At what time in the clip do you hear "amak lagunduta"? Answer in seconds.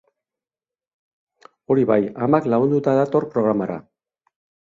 2.27-2.97